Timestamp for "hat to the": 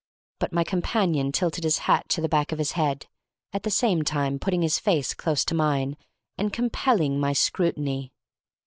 1.85-2.27